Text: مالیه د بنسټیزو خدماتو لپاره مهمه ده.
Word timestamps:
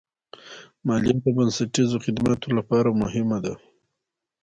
مالیه 0.87 1.15
د 1.23 1.27
بنسټیزو 1.37 1.97
خدماتو 2.05 2.47
لپاره 2.57 2.97
مهمه 3.01 3.37
ده. 3.45 3.53